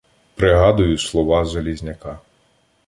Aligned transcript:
Пригадую 0.35 0.97
слова 0.97 1.43
Залізняка. 1.45 2.19